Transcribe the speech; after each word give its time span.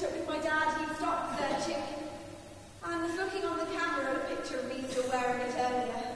Took 0.00 0.16
with 0.16 0.28
my 0.28 0.38
dad, 0.38 0.78
he 0.78 0.94
stopped 0.94 1.38
searching. 1.38 1.82
And 2.82 3.16
looking 3.18 3.44
on 3.44 3.58
the 3.58 3.66
camera 3.66 4.12
at 4.12 4.16
a 4.16 4.34
picture 4.34 4.60
of 4.60 4.68
me 4.70 4.82
still 4.88 5.06
wearing 5.10 5.42
it 5.42 5.54
earlier. 5.54 6.09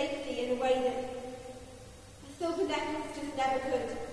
safety 0.00 0.40
in 0.44 0.52
a 0.52 0.54
way 0.54 0.72
that 0.82 0.96
a 2.24 2.38
silver 2.38 2.66
necklace 2.66 3.14
just 3.14 3.36
never 3.36 3.58
could. 3.58 4.09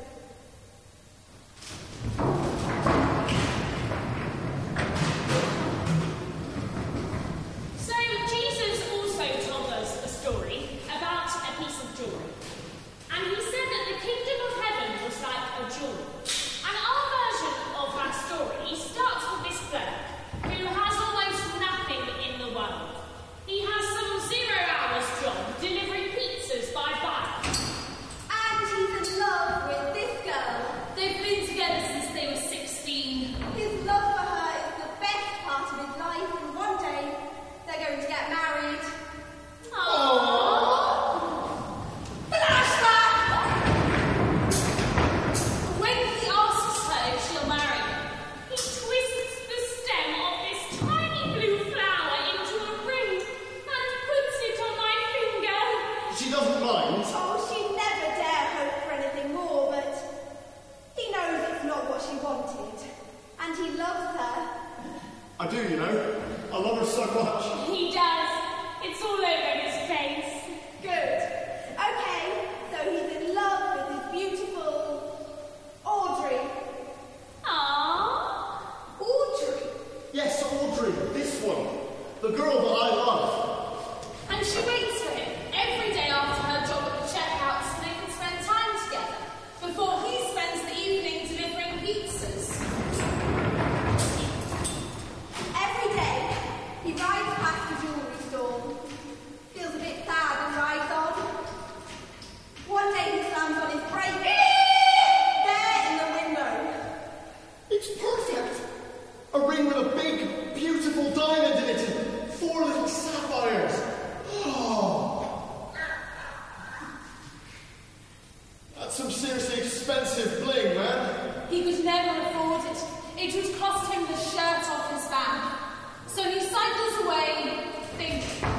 Never 122.57 122.71
it. 122.71 122.83
It 123.17 123.35
would 123.35 123.59
cost 123.59 123.91
him 123.91 124.05
the 124.05 124.17
shirt 124.17 124.69
off 124.69 124.91
his 124.91 125.07
back. 125.09 125.59
So 126.07 126.23
he 126.23 126.39
cycles 126.39 127.05
away, 127.05 127.63
thinking. 127.97 128.49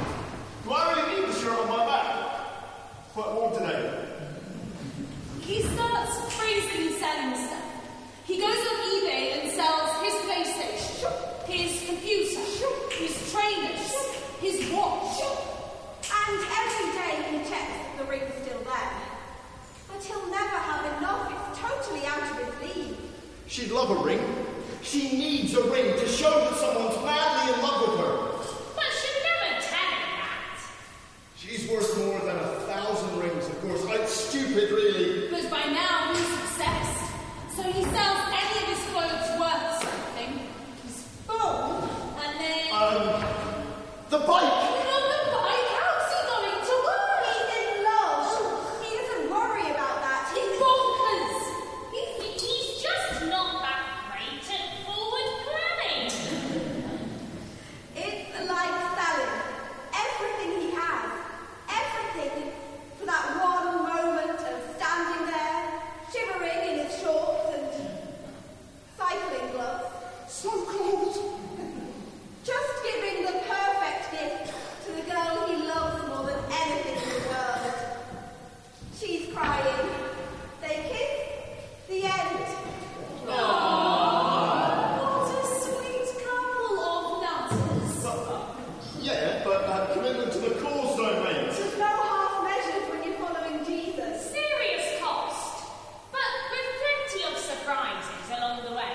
Do 0.65 0.73
I 0.73 0.95
really 0.95 1.21
need 1.21 1.29
the 1.29 1.41
shirt 1.41 1.59
on 1.59 1.69
my 1.69 1.87
back? 1.87 2.31
Quite 3.15 3.33
warm 3.35 3.55
today. 3.55 4.05
He 5.41 5.63
starts 5.63 6.37
crazily 6.37 6.93
selling 6.99 7.35
stuff. 7.47 7.65
He 8.27 8.39
goes 8.39 8.51
on 8.51 8.79
eBay 8.93 9.41
and 9.41 9.53
sells 9.53 9.91
his 10.05 10.15
PlayStation, 10.29 11.47
his 11.47 11.89
computer, 11.89 12.41
his 12.93 13.33
trainers, 13.33 13.93
his 14.41 14.71
watch. 14.73 15.23
And 16.05 16.39
every 16.61 16.87
day 16.99 17.15
he 17.31 17.39
checks 17.49 17.73
if 17.87 17.99
the 17.99 18.05
ring's 18.05 18.35
still 18.43 18.61
there. 18.61 18.93
But 19.89 20.05
he'll 20.05 20.31
never 20.31 20.59
have 20.59 20.99
enough. 20.99 21.51
It's 21.51 21.59
totally 21.59 22.05
out 22.05 22.23
of 22.23 22.61
his 22.61 22.77
league. 22.77 23.08
She'd 23.49 23.71
love 23.73 23.91
a 23.91 23.95
ring. 24.05 24.21
She 24.83 25.17
needs 25.17 25.55
a 25.55 25.63
ring 25.71 25.93
to 25.99 26.07
show 26.07 26.31
that 26.31 26.55
someone's 26.55 26.97
madly 27.05 27.53
in 27.55 27.61
love 27.63 27.81
with 27.89 27.99
her. 27.99 28.17
But 28.77 28.91
she'd 29.01 29.23
never 29.25 29.61
tell 29.63 29.91
him 29.91 30.11
that. 30.21 30.61
She's 31.37 31.67
worth 31.69 31.97
more 31.99 32.21
than 32.21 32.37
a 32.37 32.61
thousand 32.69 33.19
rings, 33.19 33.49
of 33.49 33.61
course. 33.63 33.85
I'm 33.87 34.07
stupid, 34.07 34.71
really. 34.71 35.29
But 35.31 35.51
by 35.51 35.65
now 35.65 36.13
he's 36.15 36.33
obsessed. 36.35 37.05
So 37.57 37.63
he 37.65 37.83
sells 37.83 38.21
any 38.31 38.59
of 38.63 38.69
his 38.69 38.83
clothes 38.93 39.31
worth 39.41 39.83
something. 39.83 40.39
He's 40.85 41.03
full, 41.27 41.89
and 42.23 42.39
then. 42.39 42.69
Um, 42.73 43.25
the 44.11 44.19
bike! 44.19 44.29
Get 44.29 44.87
on 44.87 45.03
the 45.09 45.21
bike, 45.35 45.69
how's 45.75 46.13
he 46.15 46.21
going 46.31 46.61
to 46.69 46.75
work? 46.87 47.25
He's 47.27 47.51
in 47.59 47.69
love. 47.85 48.27
He 48.85 48.91
doesn't 48.97 49.27
worry 49.31 49.67
about 49.73 49.97
that. 50.05 50.23
He's 50.33 50.39
He's 50.49 50.59
bonkers. 50.63 51.37
He's, 51.93 52.13
he's 52.41 52.69
just 52.83 53.21
not 53.27 53.51
that 53.61 53.83
great 54.13 54.47
at 54.49 54.65
forward 54.87 55.31
planning. 55.45 56.09
It's 57.97 58.33
like 58.49 58.75
selling 58.97 59.35
everything 59.93 60.51
he 60.61 60.69
has, 60.77 61.09
everything 61.69 62.53
for 62.99 63.05
that 63.07 63.25
one 63.43 63.69
moment 63.83 64.41
of 64.41 64.57
standing 64.77 65.25
there, 65.27 65.63
shivering 66.13 66.61
in 66.71 66.75
his 66.87 66.93
shorts 67.01 67.49
and 67.53 67.69
cycling 68.97 69.49
gloves. 69.53 69.89
So 70.29 70.51
cold! 70.65 71.15
Just 72.45 72.73
giving 72.83 73.25
the 73.27 73.33
perfect 73.47 74.11
gift 74.13 74.53
to 74.87 74.91
the 74.93 75.03
girl 75.03 75.47
he 75.49 75.57
loves 75.67 75.99
more 76.09 76.25
than 76.25 76.39
anything 76.51 76.97
in 76.97 77.03
the 77.11 77.17
world. 77.29 77.75
She's 78.99 79.25
crying. 79.35 79.89
They 80.63 80.77
kiss. 80.89 81.15
The 81.89 82.01
end. 82.05 82.47
What 83.27 85.29
a 85.29 85.31
sweet 85.61 86.09
couple 86.25 86.79
of 86.81 87.05
nutters. 87.23 88.05
Yeah, 89.03 89.43
but 89.45 89.61
uh, 89.65 89.69
commitment 89.95 90.31
to 90.33 90.39
the 90.39 90.55
cause 90.63 90.97
don't 90.97 91.19
mind. 91.25 91.51
There's 91.53 91.77
no 91.79 91.85
half 91.85 92.43
measures 92.45 92.85
when 92.91 93.01
you're 93.05 93.19
following 93.19 93.59
Jesus. 93.67 94.15
Serious 94.31 94.87
cost, 95.01 95.65
but 96.13 96.31
with 96.51 96.69
plenty 96.81 97.21
of 97.31 97.37
surprises 97.39 98.31
along 98.39 98.57
the 98.65 98.73
way. 98.73 98.95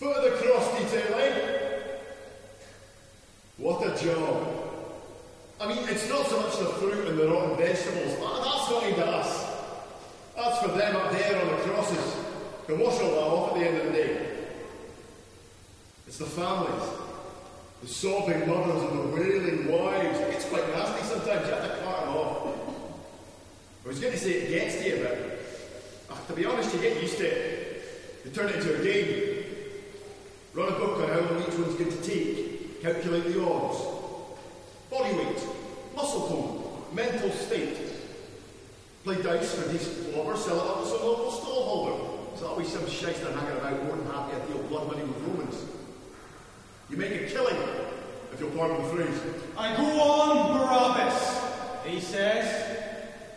Further 0.00 0.36
cross 0.36 0.78
detailing. 0.78 1.34
What 3.56 3.86
a 3.86 4.04
job. 4.04 4.48
I 5.60 5.68
mean, 5.68 5.78
it's 5.88 6.08
not 6.10 6.26
so 6.26 6.40
much 6.42 6.58
the 6.58 6.63
fruit 6.78 7.08
and 7.08 7.18
the 7.18 7.28
rotten 7.28 7.56
vegetables. 7.56 8.16
Ah, 8.22 8.42
That's 8.44 8.70
not 8.70 8.82
aimed 8.84 8.98
at 8.98 9.08
us. 9.08 9.50
That's 10.36 10.58
for 10.60 10.68
them 10.68 10.96
up 10.96 11.12
there 11.12 11.40
on 11.40 11.48
the 11.48 11.62
crosses. 11.62 12.16
To 12.66 12.74
wash 12.76 13.00
all 13.00 13.10
that 13.10 13.20
off 13.20 13.52
at 13.52 13.58
the 13.58 13.66
end 13.68 13.76
of 13.78 13.86
the 13.86 13.92
day. 13.92 14.30
It's 16.06 16.18
the 16.18 16.26
families. 16.26 16.88
The 17.82 17.88
sobbing 17.88 18.48
mothers 18.48 18.82
and 18.90 18.98
the 18.98 19.16
wailing 19.16 19.70
wives. 19.70 20.18
It's 20.34 20.48
quite 20.48 20.66
nasty 20.68 21.06
sometimes. 21.06 21.46
You 21.46 21.54
have 21.54 21.62
to 21.62 21.84
cut 21.84 22.00
them 22.04 22.14
off. 22.16 22.46
I 23.84 23.88
was 23.88 24.00
going 24.00 24.12
to 24.12 24.18
say 24.18 24.30
it 24.30 24.48
gets 24.48 24.76
to 24.76 24.88
you, 24.88 25.04
but 25.04 25.40
ah, 26.10 26.18
to 26.28 26.32
be 26.32 26.46
honest, 26.46 26.74
you 26.74 26.80
get 26.80 27.00
used 27.02 27.18
to 27.18 27.26
it. 27.26 27.82
You 28.24 28.30
turn 28.30 28.48
it 28.48 28.56
into 28.56 28.80
a 28.80 28.82
game. 28.82 29.44
Run 30.54 30.68
a 30.72 30.76
book 30.78 31.00
on 31.02 31.08
how 31.08 31.20
long 31.20 31.42
each 31.42 31.58
one's 31.58 31.74
going 31.74 31.90
to 31.90 32.02
take. 32.02 32.80
Calculate 32.80 33.24
the 33.24 33.44
odds. 33.44 33.93
Mental 36.94 37.30
state. 37.30 37.76
Play 39.02 39.20
dice 39.22 39.54
for 39.54 39.70
decent 39.70 40.12
clover, 40.12 40.36
sell 40.36 40.56
it 40.56 40.66
up 40.66 40.82
to 40.82 40.88
some 40.88 41.02
local 41.02 41.30
stallholder. 41.30 42.30
There's 42.30 42.42
always 42.42 42.68
some 42.68 42.88
shyster 42.88 43.32
hanging 43.32 43.58
about 43.58 43.84
more 43.84 43.96
than 43.96 44.06
happy 44.06 44.40
to 44.40 44.46
deal 44.52 44.62
blood 44.64 44.86
money 44.88 45.02
with 45.02 45.18
Romans. 45.22 45.64
You 46.88 46.96
make 46.96 47.12
a 47.12 47.26
killing, 47.26 47.56
if 48.32 48.40
you'll 48.40 48.50
pardon 48.50 48.82
the 48.82 48.88
phrase. 48.88 49.20
I 49.56 49.76
go 49.76 50.00
on, 50.00 50.58
Barabbas, 50.58 51.42
he 51.84 52.00
says. 52.00 52.78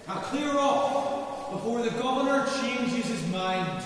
I 0.08 0.22
clear 0.22 0.58
off 0.58 1.52
before 1.52 1.82
the 1.82 1.92
governor 1.92 2.48
changes 2.62 3.06
his 3.06 3.28
mind. 3.28 3.84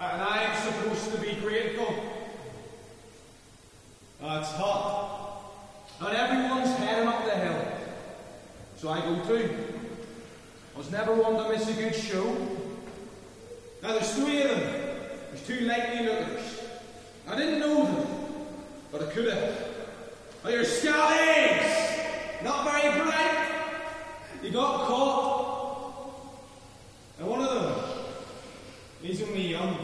And 0.00 0.22
I 0.22 0.42
am 0.42 0.56
supposed 0.62 1.12
to 1.12 1.18
be 1.18 1.40
grateful. 1.40 1.94
It's 4.20 4.52
hot. 4.52 5.42
And 6.00 6.16
everyone's 6.16 6.76
heading 6.76 7.08
up 7.08 7.24
the 7.24 7.36
hill. 7.36 7.71
So 8.82 8.88
I 8.88 9.00
go 9.00 9.14
too. 9.24 9.48
I 10.74 10.78
was 10.78 10.90
never 10.90 11.14
one 11.14 11.36
to 11.36 11.48
miss 11.48 11.68
a 11.68 11.72
good 11.72 11.94
show. 11.94 12.24
Now 13.80 13.92
there's 13.92 14.12
three 14.12 14.42
of 14.42 14.48
them. 14.48 14.60
There's 15.28 15.46
two 15.46 15.60
likely 15.66 16.04
lookers. 16.04 16.60
I 17.28 17.36
didn't 17.36 17.60
know 17.60 17.84
them, 17.84 18.06
but 18.90 19.02
I 19.04 19.12
could 19.12 19.32
have. 19.32 19.68
Oh, 20.44 20.48
you're 20.48 20.64
scallies! 20.64 22.42
Not 22.42 22.72
very 22.72 23.00
bright. 23.00 23.52
You 24.42 24.50
got 24.50 24.88
caught. 24.88 26.14
And 27.20 27.28
one 27.28 27.40
of 27.40 27.54
them, 27.54 27.84
he's 29.00 29.22
only 29.22 29.46
young. 29.46 29.78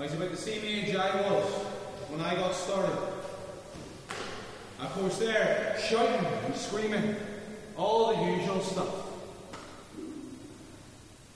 He's 0.00 0.14
about 0.14 0.32
the 0.32 0.36
same 0.36 0.64
age 0.64 0.96
I 0.96 1.30
was 1.30 1.48
when 2.08 2.22
I 2.22 2.34
got 2.34 2.56
started. 2.56 2.98
Of 4.80 4.92
course, 4.94 5.18
they're 5.20 5.76
shouting 5.78 6.26
and 6.44 6.56
screaming, 6.56 7.14
all 7.76 8.14
the 8.14 8.32
usual 8.32 8.60
stuff. 8.60 8.94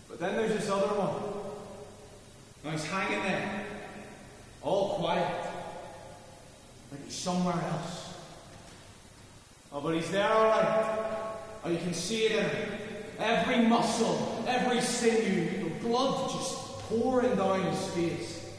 But 0.09 0.21
then 0.21 0.37
there's 0.37 0.53
this 0.53 0.71
other 0.71 0.87
one. 0.87 1.23
Now 2.65 2.71
he's 2.71 2.85
hanging 2.85 3.23
there, 3.23 3.65
all 4.63 4.99
quiet, 4.99 5.47
like 6.91 7.05
he's 7.05 7.15
somewhere 7.15 7.55
else. 7.55 8.15
Oh, 9.73 9.81
but 9.81 9.95
he's 9.95 10.11
there 10.11 10.29
all 10.29 10.45
right. 10.45 11.27
Oh, 11.65 11.71
you 11.71 11.79
can 11.79 11.95
see 11.95 12.25
it 12.25 12.33
in 12.33 12.45
him. 12.45 12.79
Every 13.19 13.67
muscle, 13.67 14.45
every 14.47 14.81
sinew, 14.81 15.65
the 15.65 15.71
blood 15.87 16.31
just 16.31 16.57
pouring 16.89 17.35
down 17.37 17.63
his 17.63 17.89
face. 17.89 18.51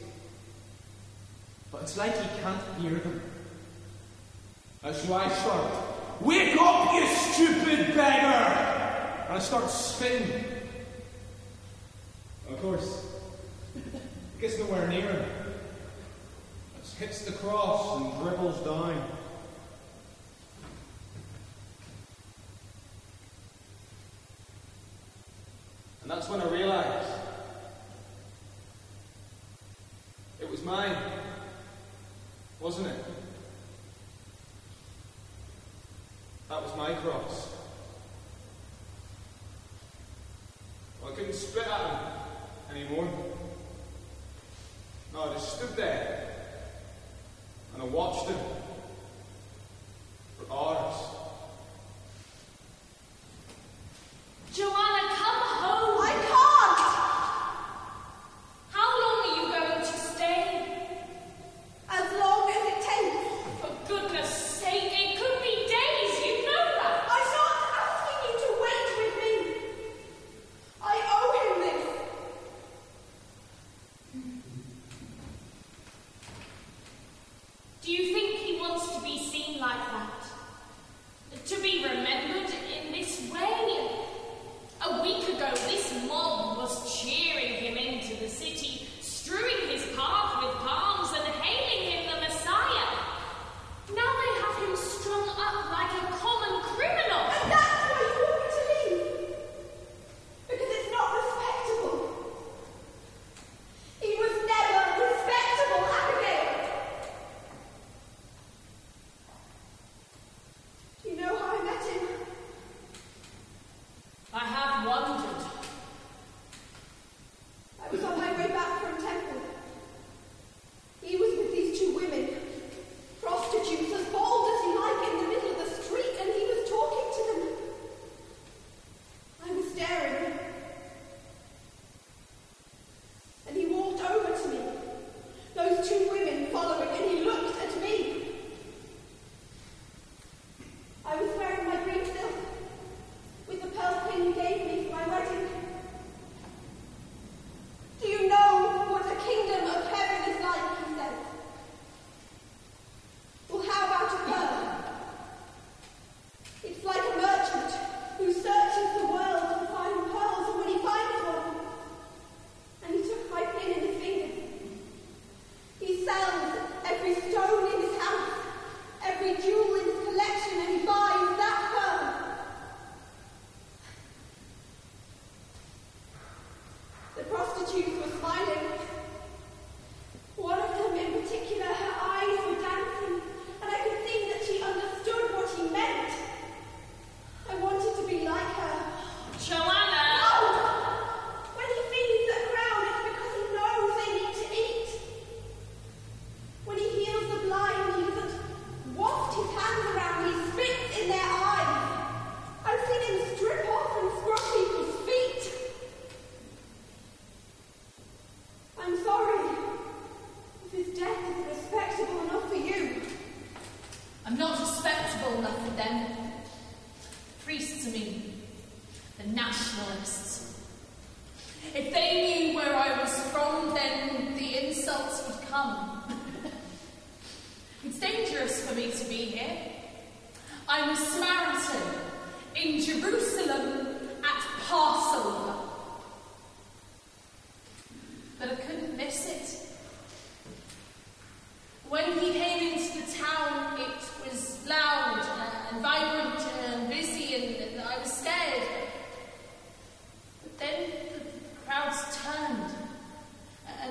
But 1.70 1.82
it's 1.82 1.96
like 1.96 2.14
he 2.14 2.40
can't 2.40 2.62
hear 2.80 2.98
them. 2.98 3.20
That's 4.82 5.04
why 5.06 5.24
I 5.24 5.28
shout. 5.28 5.97
Wake 6.20 6.60
up, 6.60 6.94
you 6.94 7.06
stupid 7.06 7.94
beggar! 7.94 9.24
And 9.28 9.36
I 9.36 9.38
start 9.38 9.70
spitting. 9.70 10.44
Of 12.50 12.60
course, 12.60 13.06
it 13.76 14.40
gets 14.40 14.58
nowhere 14.58 14.88
near 14.88 15.02
him. 15.02 15.24
It 16.80 16.98
hits 16.98 17.24
the 17.24 17.32
cross 17.32 18.00
and 18.00 18.12
dribbles 18.20 18.64
down. 18.64 19.04
And 26.02 26.10
that's 26.10 26.28
when 26.28 26.40
I 26.40 26.48
realized 26.48 27.12
it 30.40 30.50
was 30.50 30.64
mine, 30.64 30.96
wasn't 32.60 32.88
it? 32.88 33.04
That 36.48 36.62
was 36.62 36.74
my 36.76 36.94
cross. 36.94 37.54
Well, 41.02 41.12
I 41.12 41.14
couldn't 41.14 41.34
spit 41.34 41.66
at 41.66 41.80
him 41.90 42.76
anymore. 42.76 43.08
No, 45.12 45.24
I 45.24 45.34
just 45.34 45.56
stood 45.56 45.76
there 45.76 46.28
and 47.74 47.82
I 47.82 47.86
watched 47.86 48.28
him. 48.30 48.38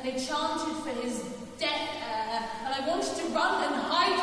They 0.08 0.14
chanted 0.14 0.74
for 0.86 1.02
his 1.02 1.20
death, 1.60 1.90
uh, 2.00 2.66
and 2.66 2.74
I 2.74 2.88
wanted 2.88 3.14
to 3.14 3.24
run 3.36 3.62
and 3.62 3.76
hide 3.76 4.17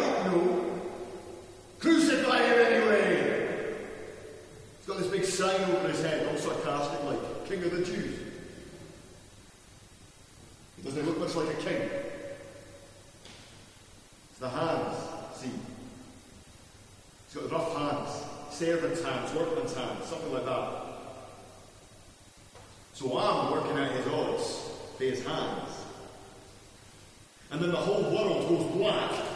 No. 0.00 0.80
Crucify 1.78 2.38
him 2.38 2.66
anyway. 2.66 3.74
He's 4.78 4.86
got 4.86 4.98
this 4.98 5.08
big 5.08 5.24
sign 5.24 5.60
over 5.70 5.88
his 5.88 6.02
head, 6.02 6.26
all 6.28 6.36
sarcastic 6.36 7.04
like, 7.04 7.48
King 7.48 7.62
of 7.64 7.70
the 7.70 7.84
Jews. 7.84 8.18
He 10.76 10.82
doesn't 10.82 11.06
look 11.06 11.18
much 11.18 11.34
like 11.34 11.48
a 11.48 11.60
king. 11.60 11.90
It's 14.30 14.38
the 14.38 14.48
hands, 14.48 14.96
see. 15.34 15.50
He's 17.26 17.42
got 17.42 17.50
rough 17.50 17.76
hands, 17.76 18.24
servant's 18.50 19.02
hands, 19.02 19.34
workman's 19.34 19.74
hands, 19.74 20.06
something 20.06 20.32
like 20.32 20.44
that. 20.44 20.84
So 22.94 23.18
I'm 23.18 23.52
working 23.52 23.78
out 23.78 23.92
his 23.92 24.06
odds 24.08 24.70
for 24.96 25.04
his 25.04 25.24
hands. 25.24 25.70
And 27.50 27.60
then 27.62 27.70
the 27.70 27.76
whole 27.76 28.02
world 28.02 28.48
goes 28.48 28.76
black 28.76 29.27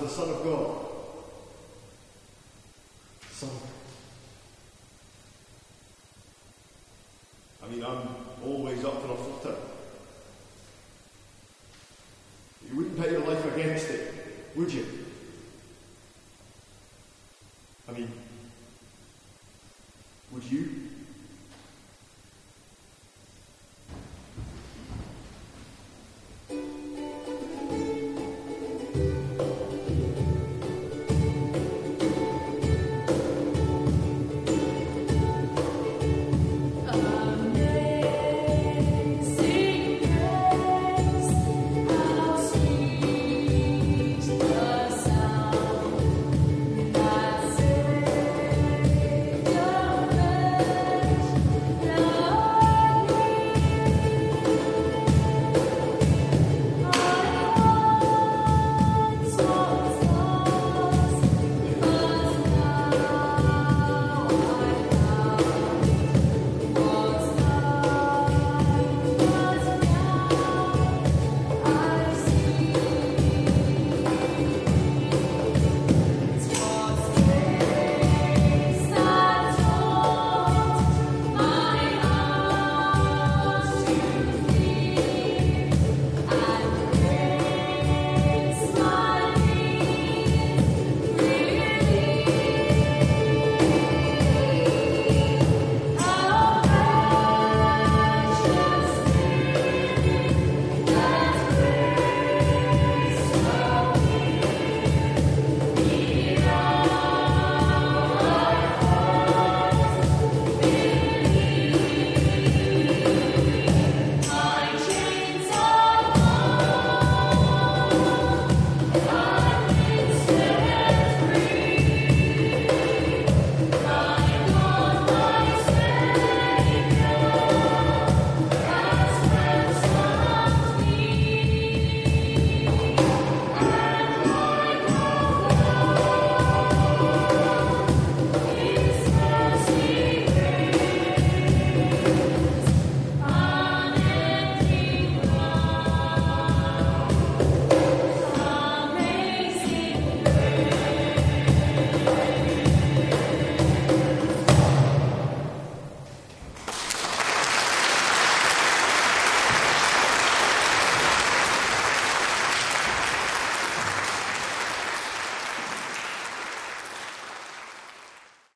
the 0.00 0.08
Son 0.08 0.28
of 0.30 0.44
God. 0.44 0.86
Son 3.32 3.50
I 7.62 7.70
mean, 7.70 7.84
I'm 7.84 8.08
always 8.44 8.84
up 8.84 9.02
for 9.02 9.12
a 9.12 9.16
flutter. 9.16 9.56
You 12.68 12.76
wouldn't 12.76 12.96
put 12.96 13.10
your 13.10 13.26
life 13.26 13.44
against 13.54 13.90
it, 13.90 14.14
would 14.54 14.72
you? 14.72 14.86
I 17.88 17.92
mean, 17.92 18.10
would 20.32 20.44
you? 20.44 20.87